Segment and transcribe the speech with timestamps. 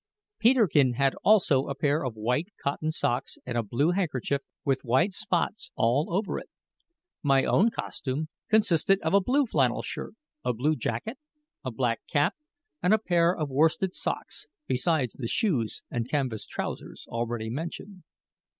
[0.39, 5.13] Peterkin had also a pair of white cotton socks and a blue handkerchief with white
[5.13, 6.49] spots all over it.
[7.21, 11.19] My own costume consisted of a blue flannel shirt, a blue jacket,
[11.63, 12.33] a black cap,
[12.81, 18.01] and a pair of worsted socks, besides the shoes and canvas trousers already mentioned.